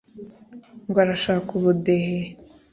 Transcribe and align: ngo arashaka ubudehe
ngo 0.87 0.97
arashaka 1.03 1.49
ubudehe 1.59 2.19